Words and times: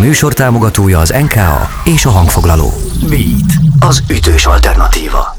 műsor 0.00 0.32
támogatója 0.32 0.98
az 0.98 1.14
NKA 1.20 1.68
és 1.84 2.04
a 2.04 2.10
hangfoglaló. 2.10 2.72
Beat, 3.08 3.52
az 3.80 4.02
ütős 4.10 4.46
alternatíva. 4.46 5.36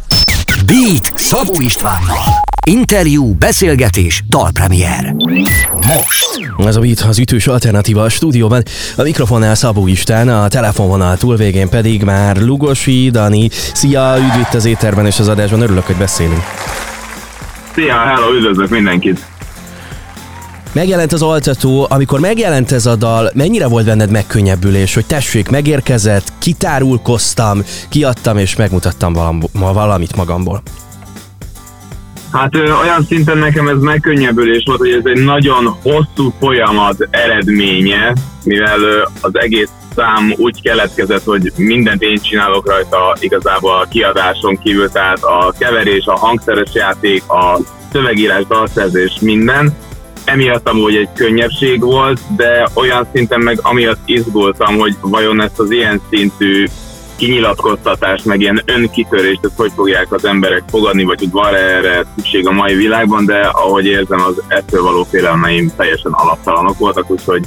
Beat 0.66 1.20
Szabó 1.20 1.62
Istvánnal. 1.62 2.24
Interjú, 2.66 3.34
beszélgetés, 3.34 4.24
dalpremier. 4.30 5.16
Most. 5.74 6.50
Ez 6.58 6.76
a 6.76 6.80
Beat 6.80 7.00
az 7.00 7.20
ütős 7.20 7.48
alternatíva 7.48 8.04
a 8.04 8.10
stúdióban. 8.10 8.64
A 8.98 9.02
mikrofonnál 9.02 9.56
Szabó 9.56 9.88
Istán, 9.88 10.30
a 10.30 10.48
telefonvonal 10.48 11.18
túlvégén 11.18 11.70
pedig 11.70 12.04
már 12.04 12.38
Lugosi 12.38 13.10
Dani. 13.10 13.50
Szia, 13.74 14.16
üdv 14.18 14.40
itt 14.40 14.54
az 14.54 14.66
éterben 14.66 15.06
és 15.06 15.20
az 15.20 15.28
adásban, 15.28 15.62
örülök, 15.62 15.86
hogy 15.86 15.98
beszélünk. 15.98 16.44
Szia, 17.74 17.98
hello, 17.98 18.34
üdvözlök 18.34 18.70
mindenkit! 18.70 19.26
Megjelent 20.74 21.12
az 21.12 21.22
altató, 21.22 21.88
amikor 21.90 22.20
megjelent 22.20 22.72
ez 22.72 22.86
a 22.86 22.96
dal, 22.96 23.32
mennyire 23.34 23.68
volt 23.68 23.86
benned 23.86 24.12
megkönnyebbülés, 24.12 24.94
hogy 24.94 25.06
tessék, 25.06 25.50
megérkezett, 25.50 26.34
kitárulkoztam, 26.40 27.64
kiadtam 27.90 28.38
és 28.38 28.56
megmutattam 28.56 29.14
valamit 29.52 30.16
magamból? 30.16 30.62
Hát 32.32 32.56
ö, 32.56 32.74
olyan 32.74 33.04
szinten 33.08 33.38
nekem 33.38 33.68
ez 33.68 33.80
megkönnyebbülés 33.80 34.64
volt, 34.66 34.80
hogy 34.80 34.92
ez 34.92 35.06
egy 35.06 35.24
nagyon 35.24 35.76
hosszú 35.82 36.34
folyamat 36.40 37.08
eredménye, 37.10 38.14
mivel 38.44 38.82
ö, 38.82 39.02
az 39.22 39.32
egész 39.34 39.70
szám 39.96 40.34
úgy 40.38 40.62
keletkezett, 40.62 41.24
hogy 41.24 41.52
mindent 41.56 42.02
én 42.02 42.20
csinálok 42.22 42.68
rajta 42.68 43.16
igazából 43.20 43.72
a 43.72 43.88
kiadáson 43.90 44.60
kívül, 44.64 44.90
tehát 44.90 45.24
a 45.24 45.54
keverés, 45.58 46.06
a 46.06 46.18
hangszeres 46.18 46.70
játék, 46.74 47.24
a 47.28 47.60
szövegírás, 47.92 48.44
dalszerzés, 48.48 49.18
minden. 49.22 49.74
Emiatt 50.32 50.70
amúgy 50.70 50.96
egy 50.96 51.10
könnyebbség 51.16 51.82
volt, 51.82 52.20
de 52.36 52.68
olyan 52.74 53.08
szinten 53.14 53.40
meg 53.40 53.60
amiatt 53.62 54.00
izgultam, 54.06 54.78
hogy 54.78 54.96
vajon 55.02 55.42
ezt 55.42 55.60
az 55.60 55.72
ilyen 55.72 56.02
szintű 56.10 56.68
kinyilatkoztatást, 57.16 58.26
meg 58.26 58.42
ilyen 58.42 58.62
önkitörést, 58.66 59.40
ezt 59.44 59.58
hogy 59.58 59.72
fogják 59.76 60.12
az 60.14 60.26
emberek 60.26 60.64
fogadni, 60.70 61.04
vagy 61.04 61.20
hogy 61.20 61.32
van 61.32 61.56
erre 61.56 62.06
szükség 62.16 62.48
a 62.48 62.52
mai 62.52 62.76
világban, 62.76 63.26
de 63.26 63.40
ahogy 63.40 63.86
érzem, 63.86 64.22
az 64.22 64.42
ettől 64.48 64.84
való 64.84 65.04
félelmeim 65.04 65.72
teljesen 65.76 66.12
alaptalanok 66.12 66.78
voltak, 66.78 67.10
úgyhogy 67.10 67.44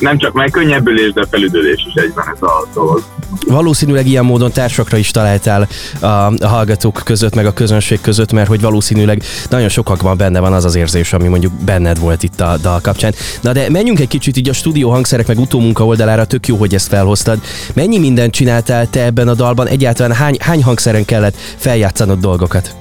nem 0.00 0.18
csak 0.18 0.32
megkönnyebbülés, 0.32 1.12
de 1.12 1.26
felüdülés 1.30 1.86
is 1.86 2.02
egyben 2.02 2.24
ez 2.34 2.42
a 2.42 2.66
dolog. 2.74 3.02
Valószínűleg 3.46 4.06
ilyen 4.06 4.24
módon 4.24 4.50
társakra 4.50 4.96
is 4.96 5.10
találtál 5.10 5.68
a, 6.00 6.06
a 6.06 6.32
hallgatók 6.46 7.00
között, 7.04 7.34
meg 7.34 7.46
a 7.46 7.52
közönség 7.52 8.00
között, 8.00 8.32
mert 8.32 8.48
hogy 8.48 8.60
valószínűleg 8.60 9.22
nagyon 9.48 9.68
sokakban 9.68 10.16
benne 10.16 10.40
van 10.40 10.52
az 10.52 10.64
az 10.64 10.74
érzés, 10.74 11.12
ami 11.12 11.28
mondjuk 11.28 11.52
benned 11.52 11.98
volt 11.98 12.22
itt 12.22 12.40
a 12.40 12.56
dal 12.62 12.80
kapcsán. 12.80 13.14
Na 13.40 13.52
de 13.52 13.70
menjünk 13.70 14.00
egy 14.00 14.08
kicsit 14.08 14.36
így 14.36 14.48
a 14.48 14.52
stúdió 14.52 14.90
hangszerek 14.90 15.26
meg 15.26 15.38
utómunka 15.38 15.84
oldalára, 15.86 16.24
tök 16.24 16.46
jó, 16.46 16.56
hogy 16.56 16.74
ezt 16.74 16.88
felhoztad. 16.88 17.38
Mennyi 17.74 17.98
mindent 17.98 18.32
csináltál 18.32 18.90
te 18.90 19.04
ebben 19.04 19.28
a 19.28 19.34
dalban? 19.34 19.66
Egyáltalán 19.66 20.12
hány, 20.16 20.36
hány 20.40 20.62
hangszeren 20.62 21.04
kellett 21.04 21.36
feljátszanod 21.56 22.18
dolgokat? 22.18 22.74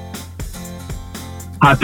Hát 1.59 1.79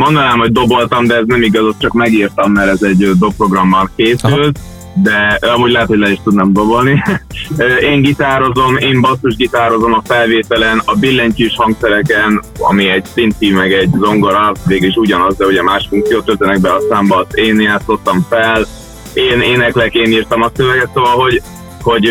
mondanám, 0.00 0.38
hogy 0.38 0.52
doboltam, 0.52 1.06
de 1.06 1.14
ez 1.14 1.24
nem 1.26 1.42
igaz, 1.42 1.64
azt 1.64 1.80
csak 1.80 1.92
megírtam, 1.92 2.52
mert 2.52 2.68
ez 2.68 2.82
egy 2.82 3.10
dobprogrammal 3.18 3.90
készült. 3.96 4.22
Aha 4.22 4.78
de 4.94 5.38
amúgy 5.54 5.70
lehet, 5.70 5.88
hogy 5.88 5.98
le 5.98 6.10
is 6.10 6.18
tudnám 6.24 6.52
dobolni. 6.52 7.02
én 7.90 8.02
gitározom, 8.02 8.76
én 8.76 9.00
basszus 9.00 9.36
gitározom 9.36 9.92
a 9.92 10.02
felvételen, 10.04 10.82
a 10.84 10.94
billentyűs 10.94 11.56
hangszereken, 11.56 12.42
ami 12.58 12.88
egy 12.88 13.04
szinti, 13.04 13.50
meg 13.50 13.72
egy 13.72 13.90
zongora, 14.00 14.52
végül 14.66 14.88
is 14.88 14.96
ugyanaz, 14.96 15.36
de 15.36 15.46
ugye 15.46 15.62
más 15.62 15.86
funkciót 15.88 16.24
töltenek 16.24 16.60
be 16.60 16.72
a 16.72 16.80
számba, 16.90 17.16
azt 17.16 17.34
én 17.34 17.60
játszottam 17.60 18.26
fel, 18.28 18.66
én 19.12 19.40
éneklek, 19.40 19.94
én 19.94 20.10
írtam 20.10 20.42
a 20.42 20.50
szöveget, 20.56 20.90
szóval, 20.94 21.14
hogy, 21.14 21.42
hogy 21.82 22.10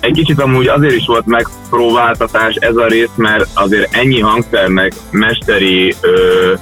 egy 0.00 0.12
kicsit 0.12 0.40
amúgy 0.40 0.66
azért 0.66 0.94
is 0.94 1.06
volt 1.06 1.26
megpróbáltatás 1.26 2.54
ez 2.54 2.76
a 2.76 2.86
rész, 2.86 3.14
mert 3.16 3.46
azért 3.54 3.94
ennyi 3.94 4.20
hangszernek 4.20 4.92
mesteri 5.10 5.94
ö, 6.00 6.52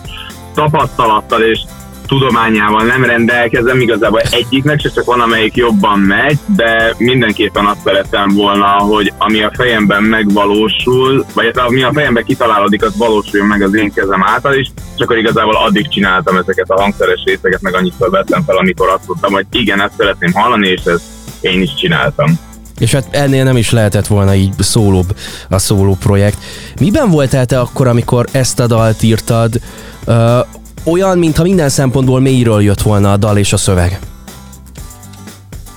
tapasztalattal 0.55 1.43
és 1.43 1.61
tudományával 2.07 2.85
nem 2.85 3.05
rendelkezem, 3.05 3.81
igazából 3.81 4.21
egyiknek 4.21 4.81
se 4.81 4.91
csak 4.91 5.05
van, 5.05 5.21
amelyik 5.21 5.57
jobban 5.57 5.99
megy, 5.99 6.39
de 6.57 6.95
mindenképpen 6.99 7.67
azt 7.67 7.81
szeretem 7.85 8.29
volna, 8.35 8.67
hogy 8.67 9.13
ami 9.19 9.43
a 9.43 9.53
fejemben 9.55 10.03
megvalósul, 10.03 11.27
vagy 11.35 11.45
hát 11.45 11.67
ami 11.67 11.83
a 11.83 11.93
fejemben 11.93 12.25
kitalálódik, 12.25 12.85
az 12.85 12.97
valósuljon 12.97 13.49
meg 13.49 13.63
az 13.63 13.75
én 13.75 13.93
kezem 13.93 14.25
által 14.25 14.55
is, 14.55 14.71
csak 14.97 15.11
akkor 15.11 15.19
igazából 15.19 15.57
addig 15.57 15.89
csináltam 15.89 16.37
ezeket 16.37 16.71
a 16.71 16.81
hangszeres 16.81 17.23
részeket, 17.25 17.61
meg 17.61 17.75
annyit 17.75 17.95
vettem 17.99 18.43
fel, 18.47 18.57
amikor 18.57 18.89
azt 18.89 19.07
mondtam, 19.07 19.33
hogy 19.33 19.47
igen, 19.51 19.81
ezt 19.81 19.95
szeretném 19.97 20.33
hallani, 20.33 20.69
és 20.69 20.81
ezt 20.85 21.03
én 21.41 21.63
is 21.63 21.75
csináltam. 21.75 22.39
És 22.79 22.93
hát 22.93 23.07
ennél 23.11 23.45
nem 23.45 23.57
is 23.57 23.71
lehetett 23.71 24.07
volna 24.07 24.35
így 24.35 24.53
szólóbb 24.59 25.17
a 25.49 25.59
szóló 25.59 25.97
projekt. 26.01 26.39
Miben 26.81 27.11
voltál 27.11 27.47
te 27.47 27.61
akkor, 27.61 27.87
amikor 27.87 28.27
ezt 28.33 28.61
a 28.61 28.67
dalt 28.67 29.03
írtad? 29.03 29.61
Uh, 30.07 30.47
olyan, 30.85 31.19
mintha 31.19 31.43
minden 31.43 31.69
szempontból 31.69 32.21
mélyről 32.21 32.63
jött 32.63 32.83
volna 32.83 33.13
a 33.13 33.17
dal 33.17 33.37
és 33.37 33.53
a 33.53 33.57
szöveg. 33.57 33.99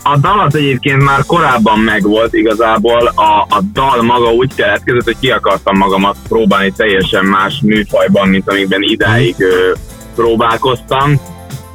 A 0.04 0.18
dal 0.18 0.40
az 0.40 0.56
egyébként 0.56 1.04
már 1.04 1.26
korábban 1.26 1.80
megvolt 1.80 2.34
igazából, 2.34 3.12
a, 3.16 3.46
a 3.50 3.62
dal 3.74 4.02
maga 4.02 4.32
úgy 4.32 4.56
keletkezett, 4.56 5.04
hogy 5.04 5.18
ki 5.20 5.32
akartam 5.32 5.78
magamat 5.78 6.18
próbálni 6.28 6.72
teljesen 6.72 7.26
más 7.26 7.60
műfajban, 7.62 8.28
mint 8.28 8.50
amikben 8.50 8.82
idáig 8.82 9.36
ö, 9.38 9.74
próbálkoztam, 10.16 11.20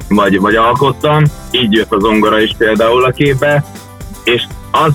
vagy, 0.09 0.41
vagy 0.41 0.55
alkottam. 0.55 1.23
Így 1.51 1.73
jött 1.73 1.93
az 1.93 2.03
zongora 2.03 2.41
is 2.41 2.55
például 2.59 3.05
a 3.05 3.11
képbe, 3.11 3.65
és 4.25 4.47
az, 4.71 4.95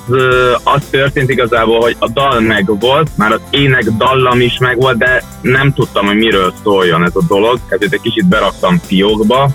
az 0.64 0.82
történt 0.90 1.30
igazából, 1.30 1.80
hogy 1.80 1.96
a 1.98 2.08
dal 2.08 2.40
meg 2.40 2.78
volt, 2.80 3.10
már 3.16 3.32
az 3.32 3.40
ének 3.50 3.84
dallam 3.84 4.40
is 4.40 4.58
meg 4.58 4.76
volt, 4.76 4.98
de 4.98 5.22
nem 5.40 5.72
tudtam, 5.72 6.06
hogy 6.06 6.16
miről 6.16 6.52
szóljon 6.62 7.04
ez 7.04 7.14
a 7.14 7.22
dolog, 7.28 7.58
ezért 7.68 7.92
egy 7.92 8.00
kicsit 8.00 8.28
beraktam 8.28 8.78
fiókba, 8.78 9.50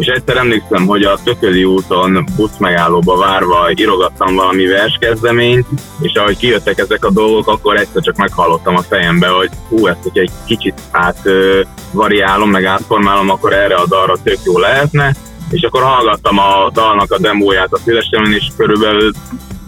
és 0.00 0.06
egyszer 0.06 0.36
emlékszem, 0.36 0.86
hogy 0.86 1.02
a 1.02 1.18
Tököli 1.24 1.64
úton 1.64 2.24
buszmegállóba 2.36 3.16
várva 3.16 3.70
írogattam 3.74 4.34
valami 4.34 4.66
verskezdeményt, 4.66 5.66
és 6.00 6.14
ahogy 6.14 6.36
kijöttek 6.36 6.78
ezek 6.78 7.04
a 7.04 7.10
dolgok, 7.10 7.48
akkor 7.48 7.76
egyszer 7.76 8.02
csak 8.02 8.16
meghallottam 8.16 8.76
a 8.76 8.82
fejembe, 8.82 9.28
hogy 9.28 9.50
hú, 9.68 9.86
ezt 9.86 10.02
hogy 10.02 10.18
egy 10.18 10.30
kicsit 10.46 10.74
át 10.90 11.22
variálom, 11.92 12.50
meg 12.50 12.64
átformálom, 12.64 13.30
akkor 13.30 13.52
erre 13.52 13.74
a 13.74 13.86
dalra 13.86 14.16
tök 14.22 14.38
jó 14.44 14.58
lehetne, 14.58 15.14
és 15.50 15.62
akkor 15.62 15.82
hallgattam 15.82 16.38
a 16.38 16.70
dalnak 16.72 17.12
a 17.12 17.18
demóját 17.18 17.72
a 17.72 17.78
fülesemen, 17.78 18.32
és 18.32 18.46
körülbelül 18.56 19.12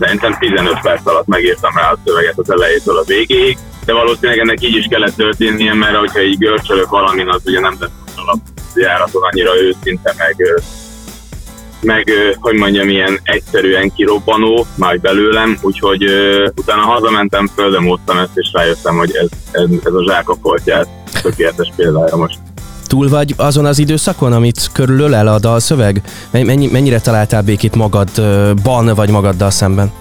szerintem 0.02 0.36
15 0.38 0.80
perc 0.82 1.06
alatt 1.06 1.26
megírtam 1.26 1.76
rá 1.76 1.90
a 1.90 1.98
szöveget 2.04 2.38
az 2.38 2.50
elejétől 2.50 2.96
a 2.96 3.04
végéig, 3.06 3.58
de 3.84 3.92
valószínűleg 3.92 4.38
ennek 4.38 4.62
így 4.62 4.76
is 4.76 4.86
kellett 4.86 5.14
történnie, 5.14 5.74
mert 5.74 5.96
hogyha 5.96 6.22
így 6.22 6.38
görcsölök 6.38 6.88
valamin, 6.88 7.28
az 7.28 7.42
ugye 7.44 7.60
nem 7.60 7.76
lesz 7.80 7.90
járaton 8.74 9.22
annyira 9.22 9.60
őszinte, 9.60 10.14
meg, 10.18 10.62
meg 11.80 12.10
hogy 12.40 12.54
mondjam, 12.54 12.88
ilyen 12.88 13.20
egyszerűen 13.22 13.92
kirobbanó, 13.94 14.66
majd 14.76 15.00
belőlem, 15.00 15.58
úgyhogy 15.62 16.04
utána 16.56 16.82
hazamentem, 16.82 17.46
földemóztam 17.46 18.18
ezt, 18.18 18.36
és 18.36 18.50
rájöttem, 18.52 18.96
hogy 18.96 19.10
ez, 19.14 19.28
ez, 19.50 19.68
ez 19.84 19.92
a 19.92 20.04
zsákofoltját 20.04 20.88
tökéletes 21.22 21.72
példája 21.76 22.16
most 22.16 22.38
túl 22.92 23.08
vagy 23.08 23.34
azon 23.36 23.64
az 23.64 23.78
időszakon, 23.78 24.32
amit 24.32 24.70
körülölel 24.72 25.26
a 25.26 25.38
dalszöveg? 25.38 26.02
Mennyi, 26.30 26.68
mennyire 26.72 27.00
találtál 27.00 27.42
békét 27.42 27.74
magadban, 27.74 28.94
vagy 28.94 29.10
magaddal 29.10 29.50
szemben? 29.50 29.92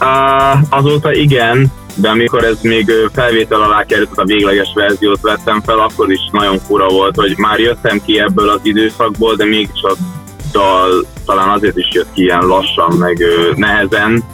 Uh, 0.00 0.62
azóta 0.68 1.12
igen, 1.12 1.72
de 1.94 2.08
amikor 2.08 2.44
ez 2.44 2.58
még 2.62 2.90
felvétel 3.12 3.62
alá 3.62 3.84
került, 3.84 4.10
a 4.14 4.24
végleges 4.24 4.72
verziót 4.74 5.20
vettem 5.20 5.60
fel, 5.60 5.78
akkor 5.78 6.12
is 6.12 6.20
nagyon 6.32 6.58
fura 6.58 6.88
volt, 6.88 7.16
hogy 7.16 7.34
már 7.36 7.58
jöttem 7.58 8.00
ki 8.04 8.18
ebből 8.18 8.48
az 8.48 8.60
időszakból, 8.62 9.34
de 9.34 9.44
mégis 9.44 9.82
a 9.82 9.96
dal 10.52 11.06
talán 11.24 11.48
azért 11.48 11.76
is 11.76 11.88
jött 11.92 12.12
ki 12.12 12.22
ilyen 12.22 12.46
lassan, 12.46 12.96
meg 12.98 13.22
nehezen 13.56 14.24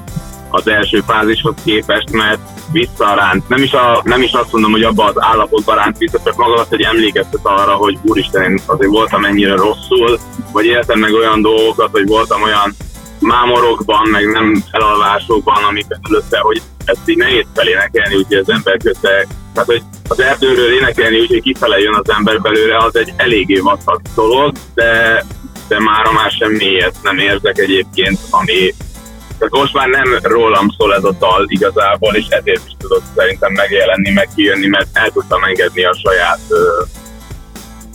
az 0.50 0.68
első 0.68 1.02
fázishoz 1.06 1.54
képest, 1.64 2.10
mert 2.10 2.40
visszaránt. 2.72 3.48
Nem 3.48 3.62
is, 3.62 3.72
a, 3.72 4.00
nem 4.04 4.22
is 4.22 4.32
azt 4.32 4.52
mondom, 4.52 4.70
hogy 4.70 4.82
abban 4.82 5.08
az 5.08 5.22
állapotban 5.22 5.76
ránt 5.76 5.98
vissza, 5.98 6.20
csak 6.24 6.36
maga 6.36 6.54
azt, 6.54 6.68
hogy 6.68 6.80
emlékeztet 6.80 7.40
arra, 7.42 7.72
hogy 7.72 7.98
úristen, 8.02 8.42
én 8.42 8.60
azért 8.66 8.90
voltam 8.90 9.24
ennyire 9.24 9.54
rosszul, 9.54 10.18
vagy 10.52 10.64
éltem 10.64 10.98
meg 10.98 11.12
olyan 11.12 11.42
dolgokat, 11.42 11.90
hogy 11.90 12.06
voltam 12.06 12.42
olyan 12.42 12.74
mámorokban, 13.20 14.08
meg 14.08 14.30
nem 14.30 14.64
elalvásokban, 14.70 15.64
amiket 15.64 16.00
előtte, 16.10 16.38
hogy 16.38 16.62
ezt 16.84 17.08
így 17.08 17.16
nehéz 17.16 17.46
felénekelni, 17.54 18.14
úgyhogy 18.14 18.36
az 18.36 18.50
ember 18.50 18.76
közben, 18.76 19.26
tehát 19.52 19.68
hogy 19.68 19.82
az 20.08 20.20
erdőről 20.20 20.74
énekelni, 20.74 21.20
úgyhogy 21.20 21.42
kifele 21.42 21.78
jön 21.78 21.94
az 21.94 22.10
ember 22.10 22.40
belőle, 22.40 22.76
az 22.76 22.96
egy 22.96 23.12
eléggé 23.16 23.58
vastag 23.58 24.00
dolog, 24.14 24.52
de, 24.74 25.24
de 25.68 25.80
már 25.80 26.06
már 26.14 26.30
semmi 26.30 26.76
nem 27.02 27.18
érzek 27.18 27.58
egyébként, 27.58 28.18
ami 28.30 28.74
tehát 29.40 29.54
most 29.54 29.74
már 29.74 29.88
nem 29.88 30.18
rólam 30.22 30.68
szól 30.78 30.94
ez 30.94 31.04
a 31.04 31.12
dal 31.18 31.44
igazából, 31.48 32.14
és 32.14 32.26
ezért 32.28 32.66
is 32.66 32.72
tudott 32.78 33.02
szerintem 33.16 33.52
megjelenni, 33.52 34.10
meg 34.10 34.28
kijönni, 34.34 34.66
mert 34.66 34.88
el 34.92 35.10
tudtam 35.10 35.44
engedni 35.44 35.84
a 35.84 35.94
saját 35.94 36.40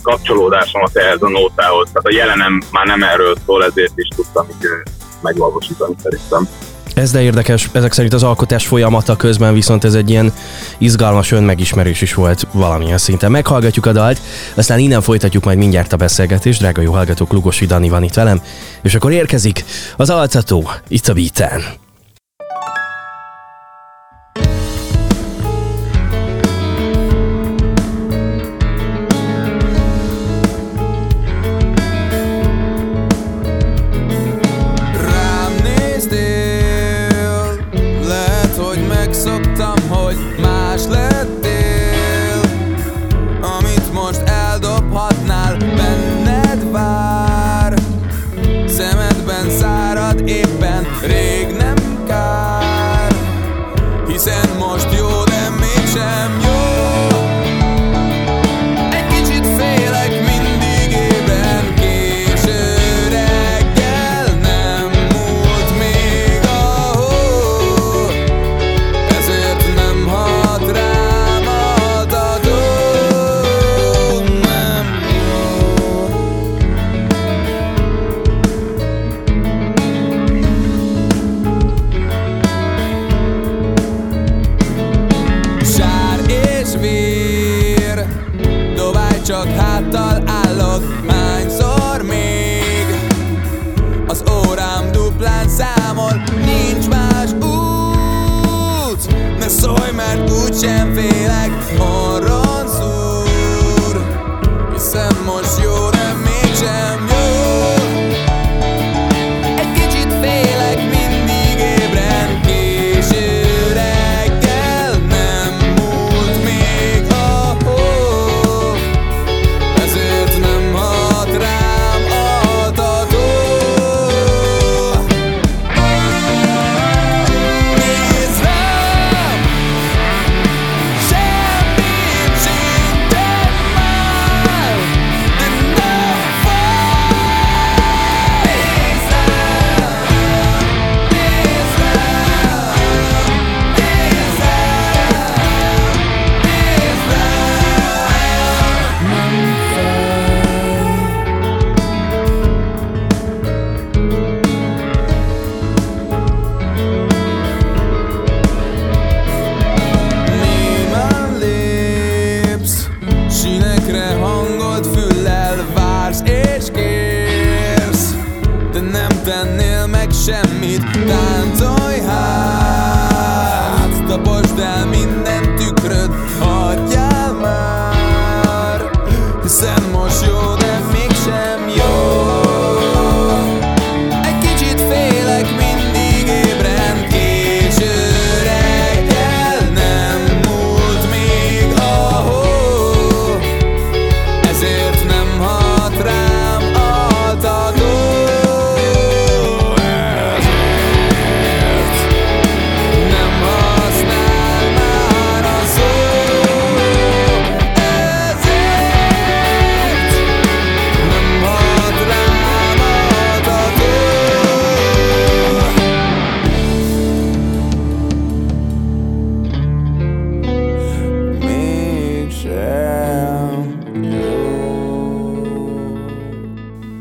kapcsolódásomat 0.02 0.96
ehhez 0.96 1.22
a 1.22 1.28
nótához. 1.28 1.88
Tehát 1.92 2.06
a 2.06 2.14
jelenem 2.14 2.62
már 2.70 2.86
nem 2.86 3.02
erről 3.02 3.34
szól, 3.46 3.64
ezért 3.64 3.92
is 3.94 4.08
tudtam 4.16 4.46
így 4.48 4.68
megvalósítani 5.22 5.94
szerintem. 6.02 6.48
Ez 6.96 7.10
de 7.10 7.22
érdekes, 7.22 7.68
ezek 7.72 7.92
szerint 7.92 8.14
az 8.14 8.22
alkotás 8.22 8.66
folyamata 8.66 9.16
közben 9.16 9.54
viszont 9.54 9.84
ez 9.84 9.94
egy 9.94 10.10
ilyen 10.10 10.32
izgalmas 10.78 11.32
önmegismerés 11.32 12.00
is 12.00 12.14
volt 12.14 12.46
valamilyen 12.52 12.98
szinten. 12.98 13.30
Meghallgatjuk 13.30 13.86
a 13.86 13.92
dalt, 13.92 14.20
aztán 14.54 14.78
innen 14.78 15.00
folytatjuk 15.00 15.44
majd 15.44 15.58
mindjárt 15.58 15.92
a 15.92 15.96
beszélgetést. 15.96 16.60
Drága 16.60 16.82
jó 16.82 16.92
hallgatók, 16.92 17.32
Lugosi 17.32 17.66
Dani 17.66 17.88
van 17.88 18.02
itt 18.02 18.14
velem, 18.14 18.40
és 18.82 18.94
akkor 18.94 19.12
érkezik 19.12 19.64
az 19.96 20.10
altató 20.10 20.70
itt 20.88 21.08
a 21.08 21.14
beaten. 21.14 21.85
jam 100.60 100.94
feel 100.94 101.28
like 101.28 101.52
home. 101.78 102.05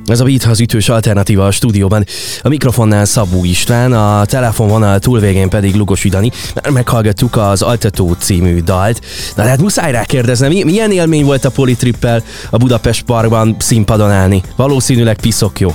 Ez 0.05 0.19
a 0.19 0.23
Beat 0.23 0.43
az 0.43 0.59
ütős 0.59 0.89
alternatíva 0.89 1.45
a 1.45 1.51
stúdióban. 1.51 2.05
A 2.41 2.49
mikrofonnál 2.49 3.05
Szabó 3.05 3.43
István, 3.43 3.93
a 3.93 4.25
telefonvonal 4.25 4.99
túlvégén 4.99 5.49
pedig 5.49 5.75
Lugosi 5.75 6.09
Dani. 6.09 6.31
Meghallgattuk 6.69 7.35
az 7.35 7.61
Altató 7.61 8.15
című 8.17 8.59
dalt. 8.59 9.01
Na 9.35 9.43
hát 9.43 9.61
muszáj 9.61 9.91
rá 9.91 10.03
kérdeznem, 10.03 10.51
milyen 10.51 10.91
élmény 10.91 11.25
volt 11.25 11.45
a 11.45 11.49
Politrippel 11.49 12.23
a 12.49 12.57
Budapest 12.57 13.03
Parkban 13.03 13.55
színpadon 13.59 14.11
állni? 14.11 14.41
Valószínűleg 14.55 15.19
piszok 15.21 15.59
jó. 15.59 15.69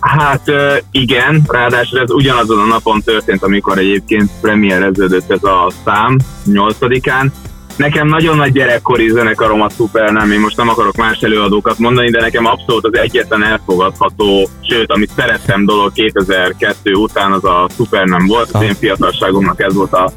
Hát 0.00 0.50
igen, 0.90 1.42
ráadásul 1.46 2.00
ez 2.00 2.10
ugyanazon 2.10 2.58
a 2.58 2.66
napon 2.66 3.02
történt, 3.02 3.42
amikor 3.42 3.78
egyébként 3.78 4.30
premiereződött 4.40 5.30
ez 5.30 5.42
a 5.42 5.72
szám, 5.84 6.18
8-án, 6.46 7.30
Nekem 7.76 8.08
nagyon 8.08 8.36
nagy 8.36 8.52
gyerekkori 8.52 9.08
zenekarom 9.10 9.62
a 9.62 9.68
nem, 9.92 10.32
én 10.32 10.40
most 10.40 10.56
nem 10.56 10.68
akarok 10.68 10.96
más 10.96 11.20
előadókat 11.20 11.78
mondani, 11.78 12.10
de 12.10 12.20
nekem 12.20 12.46
abszolút 12.46 12.84
az 12.84 12.98
egyetlen 12.98 13.42
elfogadható, 13.42 14.48
sőt, 14.60 14.92
amit 14.92 15.10
szerettem 15.16 15.64
dolog 15.64 15.92
2002 15.92 16.94
után, 16.94 17.32
az 17.32 17.44
a 17.44 17.68
nem 18.04 18.26
volt, 18.26 18.50
az 18.52 18.62
én 18.62 18.74
fiatalságomnak 18.74 19.60
ez 19.60 19.74
volt 19.74 19.92
a 19.92 20.12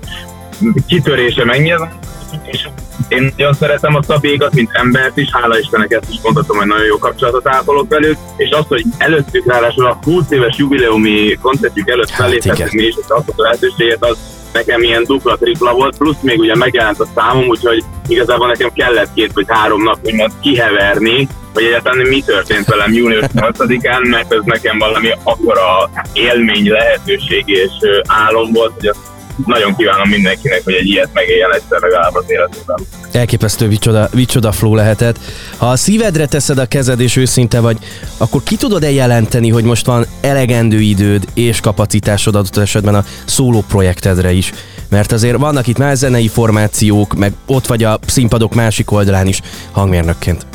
kitörése 0.88 1.46
megnyilván. 1.46 2.00
És 2.44 2.68
én 3.08 3.34
nagyon 3.38 3.54
szeretem 3.54 3.96
a 3.96 4.04
Szabégat, 4.04 4.54
mint 4.54 4.70
embert 4.74 5.18
is, 5.18 5.30
hála 5.32 5.60
Istennek 5.60 5.92
ezt 5.92 6.10
is 6.10 6.18
mondhatom, 6.24 6.58
hogy 6.58 6.68
nagyon 6.68 6.86
jó 6.86 6.98
kapcsolatot 6.98 7.48
ápolok 7.48 7.90
velük, 7.90 8.18
és 8.38 8.50
azt, 8.50 8.68
hogy 8.68 8.84
előttük 8.98 9.46
ráadásul 9.46 9.86
a 9.86 10.00
20 10.04 10.32
éves 10.32 10.58
jubileumi 10.58 11.38
koncertjük 11.42 11.90
előtt 11.90 12.10
hát 12.10 12.22
feléphetünk 12.22 12.72
mi 12.72 12.84
is, 12.84 12.96
és 13.00 13.06
azt 13.08 13.30
a 13.36 13.42
lehetőséget, 13.42 14.06
az 14.06 14.18
nekem 14.54 14.82
ilyen 14.82 15.04
dupla, 15.04 15.38
tripla 15.38 15.74
volt, 15.74 15.98
plusz 15.98 16.22
még 16.22 16.40
ugye 16.40 16.56
megjelent 16.56 17.00
a 17.00 17.08
számom, 17.16 17.48
úgyhogy 17.48 17.84
igazából 18.08 18.48
nekem 18.48 18.72
kellett 18.74 19.14
két 19.14 19.32
vagy 19.34 19.46
három 19.48 19.84
nap 19.84 19.98
úgymond 20.04 20.32
kiheverni, 20.42 21.28
hogy 21.54 21.64
egyáltalán 21.64 22.08
mi 22.08 22.22
történt 22.22 22.66
velem 22.66 22.94
június 22.94 23.26
8-án, 23.36 24.10
mert 24.10 24.34
ez 24.34 24.42
nekem 24.44 24.78
valami 24.78 25.10
akkora 25.24 25.90
élmény, 26.14 26.70
lehetőség 26.70 27.44
és 27.46 27.72
álom 28.08 28.52
volt, 28.52 28.74
hogy 28.76 28.88
azt 28.88 29.00
nagyon 29.46 29.76
kívánom 29.76 30.10
mindenkinek, 30.10 30.62
hogy 30.64 30.74
egy 30.74 30.88
ilyet 30.88 31.10
megéljen 31.14 31.54
egyszer 31.54 31.80
legalább 31.82 32.16
az 32.16 32.24
életében. 32.28 32.78
Elképesztő, 33.12 33.68
vicsoda, 33.68 34.10
vicsoda 34.12 34.52
flow 34.52 34.76
lehetett. 34.76 35.20
Ha 35.58 35.70
a 35.70 35.76
szívedre 35.76 36.26
teszed 36.26 36.58
a 36.58 36.66
kezed 36.66 37.00
és 37.00 37.16
őszinte 37.16 37.60
vagy, 37.60 37.78
akkor 38.18 38.44
ki 38.44 38.56
tudod-e 38.56 38.92
jelenteni, 38.92 39.50
hogy 39.50 39.64
most 39.64 39.86
van 39.86 40.06
elegendő 40.22 40.80
időd 40.80 41.24
és 41.34 41.60
kapacitásod 41.60 42.36
adott 42.36 42.58
esetben 42.58 42.96
a 42.96 43.04
szóló 43.26 43.64
projektedre 43.68 44.32
is? 44.32 44.54
Mert 44.90 45.12
azért 45.12 45.38
vannak 45.38 45.68
itt 45.68 45.78
más 45.78 45.98
zenei 45.98 46.28
formációk, 46.28 47.14
meg 47.14 47.34
ott 47.46 47.68
vagy 47.68 47.84
a 47.84 48.00
színpadok 48.06 48.54
másik 48.54 48.92
oldalán 48.92 49.28
is 49.28 49.42
hangmérnökként. 49.72 50.46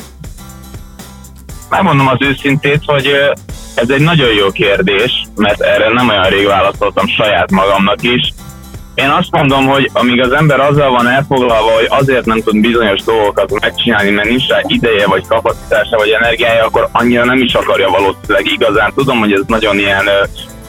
Megmondom 1.69 2.07
az 2.07 2.17
őszintét, 2.19 2.81
hogy 2.85 3.07
ez 3.75 3.89
egy 3.89 4.01
nagyon 4.01 4.33
jó 4.33 4.51
kérdés, 4.51 5.25
mert 5.35 5.61
erre 5.61 5.93
nem 5.93 6.09
olyan 6.09 6.29
rég 6.29 6.45
válaszoltam 6.45 7.07
saját 7.07 7.51
magamnak 7.51 8.03
is. 8.03 8.33
Én 8.95 9.09
azt 9.09 9.31
mondom, 9.31 9.65
hogy 9.67 9.89
amíg 9.93 10.21
az 10.21 10.31
ember 10.31 10.59
azzal 10.59 10.91
van 10.91 11.07
elfoglalva, 11.07 11.71
hogy 11.71 11.87
azért 11.89 12.25
nem 12.25 12.41
tud 12.41 12.59
bizonyos 12.59 13.01
dolgokat 13.03 13.59
megcsinálni, 13.59 14.09
mert 14.09 14.29
nincs 14.29 14.47
rá 14.47 14.59
ideje, 14.61 15.07
vagy 15.07 15.27
kapacitása, 15.27 15.97
vagy 15.97 16.09
energiája, 16.09 16.65
akkor 16.65 16.89
annyira 16.91 17.25
nem 17.25 17.41
is 17.41 17.53
akarja 17.53 17.89
valószínűleg 17.89 18.45
igazán. 18.45 18.93
Tudom, 18.95 19.19
hogy 19.19 19.31
ez 19.33 19.41
nagyon 19.47 19.79
ilyen 19.79 20.09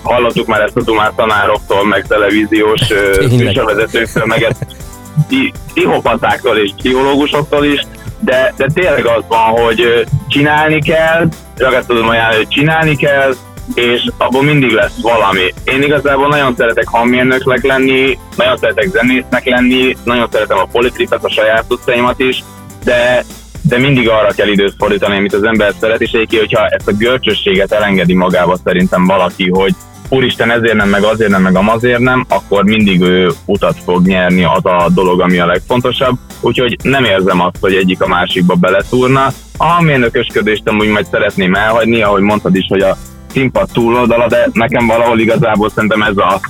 hallottuk 0.03 0.47
már 0.47 0.61
ezt 0.61 0.77
a 0.77 0.83
dumát 0.83 1.13
tanároktól, 1.17 1.87
meg 1.87 2.07
televíziós 2.07 2.81
műsorvezetőktől, 3.31 4.25
meg 4.27 4.43
ezt 4.43 4.67
pszichopatáktól 5.75 6.57
és 6.57 6.71
pszichológusoktól 6.77 7.65
is, 7.65 7.81
de, 8.21 8.55
de 8.57 8.67
tényleg 8.75 9.07
az 9.07 9.23
van, 9.29 9.39
hogy 9.39 10.07
csinálni 10.29 10.81
kell, 10.81 11.29
csak 11.59 11.87
tudom 11.87 12.09
ajánlani, 12.09 12.37
hogy 12.37 12.49
csinálni 12.49 12.97
kell, 12.97 13.35
és 13.75 14.09
abból 14.17 14.43
mindig 14.43 14.71
lesz 14.71 15.01
valami. 15.03 15.55
Én 15.65 15.83
igazából 15.83 16.29
nagyon 16.29 16.55
szeretek 16.57 16.89
hangmérnöknek 16.89 17.63
lenni, 17.63 18.19
nagyon 18.37 18.57
szeretek 18.57 18.89
zenésznek 18.89 19.45
lenni, 19.45 19.97
nagyon 20.05 20.29
szeretem 20.31 20.59
a 20.59 20.69
politikát, 20.73 21.25
a 21.25 21.31
saját 21.31 21.65
utcaimat 21.69 22.19
is, 22.19 22.45
de, 22.85 23.25
de 23.63 23.79
mindig 23.79 24.09
arra 24.09 24.33
kell 24.33 24.49
időt 24.49 24.75
fordítani, 24.79 25.17
amit 25.17 25.35
az 25.35 25.43
ember 25.43 25.75
szeret, 25.81 26.01
és 26.01 26.11
egyébként, 26.11 26.43
hogyha 26.43 26.67
ezt 26.67 26.89
a 26.89 26.93
görcsösséget 26.93 27.73
elengedi 27.73 28.15
magába 28.15 28.57
szerintem 28.65 29.07
valaki, 29.07 29.51
hogy 29.51 29.75
úristen 30.09 30.51
ezért 30.51 30.75
nem, 30.75 30.89
meg 30.89 31.03
azért 31.03 31.31
nem, 31.31 31.43
meg 31.43 31.57
amazért 31.57 32.01
nem, 32.01 32.25
akkor 32.29 32.65
mindig 32.65 33.01
ő 33.01 33.31
utat 33.45 33.77
fog 33.85 34.07
nyerni 34.07 34.45
az 34.45 34.65
a 34.65 34.91
dolog, 34.95 35.21
ami 35.21 35.39
a 35.39 35.47
legfontosabb. 35.47 36.19
Úgyhogy 36.41 36.77
nem 36.83 37.05
érzem 37.05 37.41
azt, 37.41 37.57
hogy 37.61 37.75
egyik 37.75 38.03
a 38.03 38.07
másikba 38.07 38.55
beletúrna. 38.55 39.27
A 39.57 39.65
hangmérnökösködést 39.65 40.69
amúgy 40.69 40.89
majd 40.89 41.07
szeretném 41.11 41.55
elhagyni, 41.55 42.03
ahogy 42.03 42.23
mondtad 42.23 42.57
is, 42.57 42.67
hogy 42.69 42.81
a 42.81 42.97
színpad 43.37 43.69
túloldala, 43.73 44.27
de 44.29 44.49
nekem 44.53 44.87
valahol 44.87 45.19
igazából 45.19 45.71
szerintem 45.71 46.03
ez 46.03 46.17
a 46.17 46.41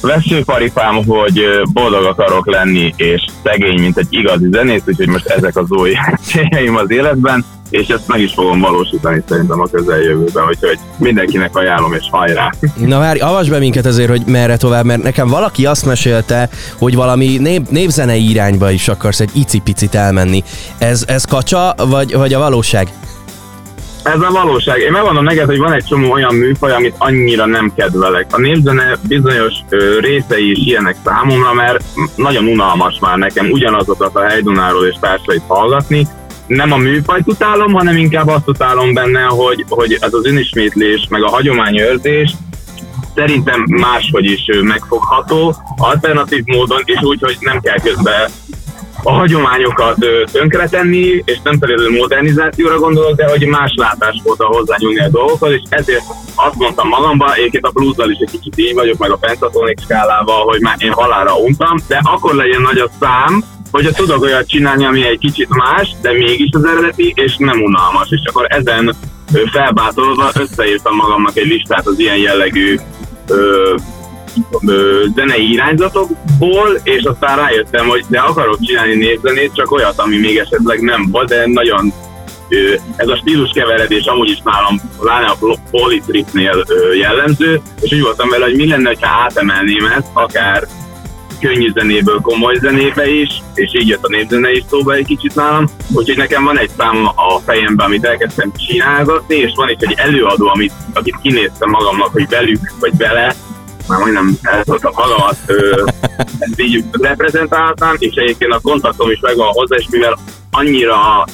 veszőparipám, 0.00 0.94
hogy 1.06 1.44
boldog 1.72 2.04
akarok 2.04 2.46
lenni, 2.46 2.94
és 2.96 3.24
szegény, 3.44 3.80
mint 3.80 3.98
egy 3.98 4.06
igazi 4.10 4.48
zenész, 4.50 4.82
úgyhogy 4.86 5.08
most 5.08 5.26
ezek 5.26 5.56
az 5.56 5.70
új 5.70 5.92
céljaim 6.28 6.76
az 6.76 6.90
életben, 6.90 7.44
és 7.70 7.88
ezt 7.88 8.08
meg 8.08 8.20
is 8.20 8.32
fogom 8.32 8.60
valósítani 8.60 9.22
szerintem 9.28 9.60
a 9.60 9.68
közeljövőben, 9.72 10.44
úgyhogy 10.48 10.78
mindenkinek 10.98 11.56
ajánlom, 11.56 11.92
és 11.92 12.04
hajrá! 12.10 12.50
Na 12.86 12.98
várj, 12.98 13.20
avasd 13.20 13.50
be 13.50 13.58
minket 13.58 13.86
azért, 13.86 14.10
hogy 14.10 14.22
merre 14.26 14.56
tovább, 14.56 14.84
mert 14.84 15.02
nekem 15.02 15.28
valaki 15.28 15.66
azt 15.66 15.86
mesélte, 15.86 16.48
hogy 16.78 16.94
valami 16.94 17.36
nép, 17.36 17.68
népzenei 17.68 18.30
irányba 18.30 18.70
is 18.70 18.88
akarsz 18.88 19.20
egy 19.20 19.30
icipicit 19.34 19.94
elmenni. 19.94 20.42
Ez, 20.78 21.04
ez 21.06 21.24
kacsa, 21.24 21.74
vagy, 21.76 22.14
vagy 22.14 22.32
a 22.32 22.38
valóság? 22.38 22.88
Ez 24.04 24.20
a 24.20 24.30
valóság. 24.30 24.80
Én 24.80 24.92
megmondom 24.92 25.24
neked, 25.24 25.46
hogy 25.46 25.58
van 25.58 25.72
egy 25.72 25.84
csomó 25.84 26.10
olyan 26.12 26.34
műfaj, 26.34 26.72
amit 26.72 26.94
annyira 26.98 27.46
nem 27.46 27.72
kedvelek. 27.76 28.26
A 28.30 28.40
népzene 28.40 28.96
bizonyos 29.08 29.54
ö, 29.68 29.98
részei 30.00 30.50
is 30.50 30.58
ilyenek 30.58 30.96
számomra, 31.04 31.52
mert 31.52 31.84
nagyon 32.16 32.46
unalmas 32.46 32.98
már 33.00 33.16
nekem 33.16 33.50
ugyanazokat 33.50 34.16
a 34.16 34.24
Hejdunáról 34.24 34.86
és 34.86 34.94
társait 35.00 35.42
hallgatni. 35.46 36.06
Nem 36.46 36.72
a 36.72 36.76
műfajt 36.76 37.26
utálom, 37.26 37.72
hanem 37.72 37.96
inkább 37.96 38.28
azt 38.28 38.48
utálom 38.48 38.94
benne, 38.94 39.22
hogy, 39.22 39.64
hogy 39.68 39.98
ez 40.00 40.14
az 40.14 40.26
önismétlés, 40.26 41.06
meg 41.08 41.22
a 41.22 41.28
hagyományőrzés 41.28 42.30
szerintem 43.14 43.64
máshogy 43.66 44.24
is 44.24 44.44
megfogható, 44.62 45.54
alternatív 45.76 46.44
módon, 46.44 46.82
és 46.84 47.02
úgy, 47.02 47.20
hogy 47.20 47.36
nem 47.40 47.60
kell 47.60 47.80
közben 47.80 48.30
a 49.04 49.12
hagyományokat 49.12 50.06
tönkretenni, 50.32 51.22
és 51.24 51.38
nem 51.42 51.58
feltétlenül 51.58 51.98
modernizációra 51.98 52.78
gondolok, 52.78 53.16
de 53.16 53.28
hogy 53.28 53.46
más 53.46 53.72
látásmódra 53.76 54.46
hozzányúlni 54.46 55.00
a 55.00 55.08
dolgokhoz, 55.08 55.52
és 55.52 55.62
ezért 55.68 56.04
azt 56.34 56.54
mondtam 56.54 56.88
magamban, 56.88 57.32
egyébként 57.32 57.64
a 57.64 57.70
bluesdal 57.70 58.10
is 58.10 58.18
egy 58.20 58.30
kicsit 58.30 58.58
így 58.58 58.74
vagyok, 58.74 58.98
meg 58.98 59.10
a 59.10 59.16
pentatonik 59.16 59.80
skálával, 59.80 60.44
hogy 60.44 60.60
már 60.60 60.76
én 60.78 60.92
halára 60.92 61.36
untam, 61.36 61.76
de 61.88 62.00
akkor 62.02 62.34
legyen 62.34 62.62
nagy 62.62 62.78
a 62.78 62.90
szám, 63.00 63.44
hogyha 63.70 63.92
tudok 63.92 64.22
olyat 64.22 64.48
csinálni, 64.48 64.84
ami 64.84 65.06
egy 65.06 65.18
kicsit 65.18 65.48
más, 65.48 65.94
de 66.02 66.12
mégis 66.12 66.50
az 66.52 66.64
eredeti, 66.64 67.12
és 67.16 67.36
nem 67.36 67.62
unalmas. 67.62 68.08
És 68.10 68.22
akkor 68.24 68.46
ezen 68.48 68.94
felbátolva 69.52 70.30
összeírtam 70.34 70.96
magamnak 70.96 71.36
egy 71.36 71.46
listát 71.46 71.86
az 71.86 71.98
ilyen 71.98 72.16
jellegű 72.16 72.78
ö, 73.28 73.74
zenei 75.14 75.52
irányzatokból, 75.52 76.80
és 76.82 77.02
aztán 77.02 77.36
rájöttem, 77.36 77.86
hogy 77.86 78.04
de 78.08 78.18
akarok 78.18 78.58
csinálni 78.60 78.94
népzenét, 78.94 79.54
csak 79.54 79.70
olyat, 79.70 79.98
ami 79.98 80.18
még 80.18 80.36
esetleg 80.36 80.80
nem 80.80 81.08
volt, 81.10 81.28
de 81.28 81.46
nagyon 81.46 81.92
ez 82.96 83.08
a 83.08 83.16
stílus 83.16 83.50
keveredés 83.54 84.04
amúgy 84.04 84.30
is 84.30 84.40
nálam, 84.44 84.80
pláne 85.00 85.26
a 85.26 85.56
politripnél 85.70 86.64
jellemző, 86.98 87.60
és 87.80 87.92
úgy 87.92 88.02
voltam 88.02 88.28
vele, 88.28 88.44
hogy 88.44 88.56
mi 88.56 88.68
lenne, 88.68 88.92
ha 89.00 89.22
átemelném 89.24 89.84
ezt, 89.84 90.08
akár 90.12 90.66
könnyű 91.40 91.72
zenéből 91.72 92.20
komoly 92.20 92.56
zenébe 92.60 93.10
is, 93.10 93.42
és 93.54 93.74
így 93.74 93.88
jött 93.88 94.04
a 94.04 94.08
népzene 94.08 94.52
is 94.52 94.62
szóba 94.70 94.94
egy 94.94 95.06
kicsit 95.06 95.34
nálam, 95.34 95.68
úgyhogy 95.92 96.16
nekem 96.16 96.44
van 96.44 96.58
egy 96.58 96.70
szám 96.76 97.06
a 97.06 97.38
fejemben, 97.44 97.86
amit 97.86 98.04
elkezdtem 98.04 98.52
csinálgatni, 98.56 99.36
és 99.36 99.52
van 99.54 99.68
itt 99.68 99.82
egy 99.82 99.94
előadó, 99.96 100.48
amit, 100.48 100.72
akit 100.92 101.18
kinéztem 101.22 101.70
magamnak, 101.70 102.12
hogy 102.12 102.28
velük, 102.28 102.72
vagy 102.80 102.96
vele, 102.96 103.34
már 103.88 103.98
majdnem 103.98 104.38
elszóltam 104.42 104.92
magamat, 104.94 105.36
ezt 106.38 106.60
így 106.60 106.84
reprezentáltam, 106.90 107.94
és 107.98 108.14
egyébként 108.14 108.52
a 108.52 108.60
kontaktom 108.62 109.10
is 109.10 109.18
megvan 109.20 109.46
hozzá, 109.46 109.76
és 109.76 109.86
mivel 109.90 110.18
annyira 110.50 111.24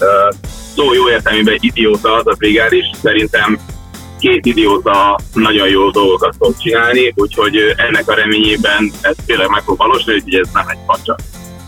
szó 0.75 0.95
jó 0.95 1.09
értelmében 1.09 1.57
idióta 1.61 2.14
az 2.14 2.26
a 2.26 2.35
brigáris, 2.38 2.90
szerintem 3.02 3.59
két 4.19 4.47
idióta 4.47 5.19
nagyon 5.33 5.69
jó 5.69 5.90
dolgokat 5.90 6.35
fog 6.38 6.54
csinálni, 6.59 7.12
úgyhogy 7.16 7.57
ennek 7.76 8.09
a 8.09 8.14
reményében 8.14 8.92
ez 9.00 9.14
tényleg 9.26 9.49
meg 9.49 9.62
fog 9.62 9.76
valósulni, 9.76 10.21
hogy 10.21 10.35
ez 10.35 10.49
nem 10.52 10.69
egy 10.69 10.78
pacsa. 10.87 11.16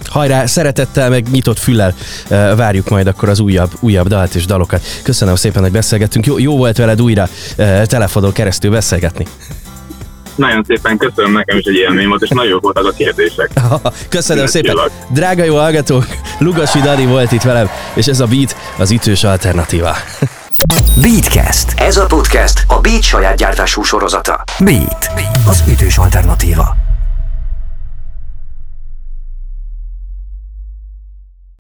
Hajrá, 0.09 0.47
szeretettel, 0.47 1.09
meg 1.09 1.27
nyitott 1.31 1.59
füllel 1.59 1.95
várjuk 2.57 2.89
majd 2.89 3.07
akkor 3.07 3.29
az 3.29 3.41
újabb, 3.41 3.71
újabb 3.81 4.07
dalt 4.07 4.35
és 4.35 4.47
dalokat. 4.47 4.83
Köszönöm 5.03 5.35
szépen, 5.35 5.63
hogy 5.63 5.73
beszélgettünk. 5.73 6.27
Jó, 6.27 6.39
jó 6.39 6.57
volt 6.57 6.77
veled 6.77 7.03
újra 7.03 7.29
telefonon 7.85 8.33
keresztül 8.33 8.71
beszélgetni. 8.71 9.27
Nagyon 10.35 10.65
szépen 10.65 10.97
köszönöm, 10.97 11.33
nekem 11.33 11.59
is 11.59 11.65
egy 11.65 11.75
élmény 11.75 12.09
volt, 12.09 12.23
és 12.23 12.29
nagyon 12.29 12.59
voltak 12.61 12.87
a 12.87 12.91
kérdések. 12.91 13.51
Köszönöm 14.09 14.47
szépen. 14.47 14.77
Drága 15.11 15.45
jó 15.45 15.57
hallgatók, 15.57 16.07
Lugasi 16.39 16.81
Dani 16.81 17.07
volt 17.07 17.33
itt 17.33 17.43
velem, 17.43 17.71
és 17.95 18.07
ez 18.07 18.21
a 18.21 18.27
Beat 18.27 18.57
az 18.79 18.91
ütős 18.91 19.25
alternatíva. 19.25 19.97
Beatcast. 21.03 21.81
Ez 21.81 21.97
a 21.97 22.07
podcast 22.07 22.65
a 22.67 22.81
Beat 22.81 23.03
saját 23.03 23.37
gyártású 23.37 23.83
sorozata. 23.83 24.45
Beat, 24.59 25.11
az 25.47 25.63
ütős 25.69 25.97
alternatíva. 25.97 26.92